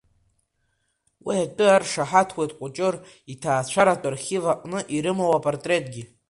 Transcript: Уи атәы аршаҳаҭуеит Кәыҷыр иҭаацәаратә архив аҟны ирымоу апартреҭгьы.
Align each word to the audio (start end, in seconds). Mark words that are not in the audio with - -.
Уи 1.25 1.35
атәы 1.45 1.65
аршаҳаҭуеит 1.69 2.51
Кәыҷыр 2.57 2.95
иҭаацәаратә 3.31 4.07
архив 4.09 4.43
аҟны 4.53 4.79
ирымоу 4.95 5.31
апартреҭгьы. 5.37 6.03